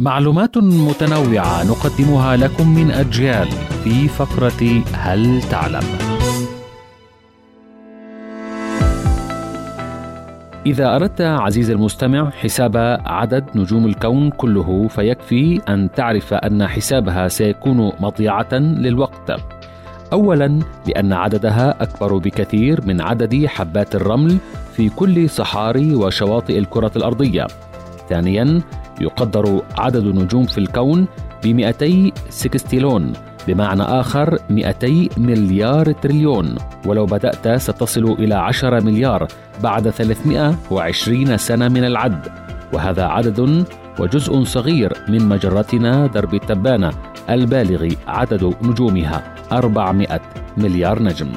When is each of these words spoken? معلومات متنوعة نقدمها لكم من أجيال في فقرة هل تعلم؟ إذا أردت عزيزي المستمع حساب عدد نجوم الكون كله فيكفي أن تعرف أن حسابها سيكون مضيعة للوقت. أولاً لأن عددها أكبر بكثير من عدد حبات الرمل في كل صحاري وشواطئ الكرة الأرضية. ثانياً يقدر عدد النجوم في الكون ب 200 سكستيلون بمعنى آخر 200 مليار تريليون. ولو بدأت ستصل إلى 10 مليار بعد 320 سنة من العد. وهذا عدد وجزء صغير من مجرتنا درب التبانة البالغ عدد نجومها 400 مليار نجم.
معلومات 0.00 0.58
متنوعة 0.58 1.64
نقدمها 1.64 2.36
لكم 2.36 2.74
من 2.74 2.90
أجيال 2.90 3.48
في 3.84 4.08
فقرة 4.08 4.82
هل 4.92 5.42
تعلم؟ 5.42 5.82
إذا 10.66 10.96
أردت 10.96 11.20
عزيزي 11.20 11.72
المستمع 11.72 12.30
حساب 12.30 12.76
عدد 13.06 13.44
نجوم 13.54 13.86
الكون 13.86 14.30
كله 14.30 14.88
فيكفي 14.88 15.60
أن 15.68 15.90
تعرف 15.96 16.34
أن 16.34 16.66
حسابها 16.66 17.28
سيكون 17.28 17.92
مضيعة 18.00 18.54
للوقت. 18.54 19.40
أولاً 20.12 20.60
لأن 20.86 21.12
عددها 21.12 21.82
أكبر 21.82 22.18
بكثير 22.18 22.86
من 22.86 23.00
عدد 23.00 23.46
حبات 23.46 23.94
الرمل 23.94 24.36
في 24.76 24.88
كل 24.88 25.30
صحاري 25.30 25.94
وشواطئ 25.94 26.58
الكرة 26.58 26.92
الأرضية. 26.96 27.46
ثانياً 28.08 28.62
يقدر 29.00 29.62
عدد 29.78 30.06
النجوم 30.06 30.46
في 30.46 30.58
الكون 30.58 31.06
ب 31.44 31.46
200 31.46 32.12
سكستيلون 32.30 33.12
بمعنى 33.48 33.82
آخر 33.82 34.38
200 34.50 35.08
مليار 35.16 35.92
تريليون. 35.92 36.54
ولو 36.86 37.06
بدأت 37.06 37.48
ستصل 37.48 38.04
إلى 38.04 38.34
10 38.34 38.80
مليار 38.80 39.28
بعد 39.62 39.90
320 39.90 41.36
سنة 41.36 41.68
من 41.68 41.84
العد. 41.84 42.28
وهذا 42.72 43.04
عدد 43.04 43.66
وجزء 43.98 44.44
صغير 44.44 44.92
من 45.08 45.28
مجرتنا 45.28 46.06
درب 46.06 46.34
التبانة 46.34 46.90
البالغ 47.30 47.88
عدد 48.06 48.54
نجومها 48.62 49.34
400 49.52 50.20
مليار 50.56 51.02
نجم. 51.02 51.32